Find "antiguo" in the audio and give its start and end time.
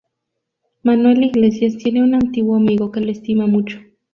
2.15-2.55